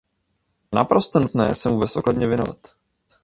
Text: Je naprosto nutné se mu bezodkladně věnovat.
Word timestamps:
Je 0.73 0.77
naprosto 0.77 1.19
nutné 1.19 1.55
se 1.55 1.69
mu 1.69 1.79
bezodkladně 1.79 2.27
věnovat. 2.27 2.57